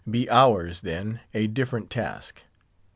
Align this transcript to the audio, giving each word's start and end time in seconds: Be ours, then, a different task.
Be 0.09 0.27
ours, 0.31 0.81
then, 0.81 1.19
a 1.31 1.45
different 1.45 1.91
task. 1.91 2.43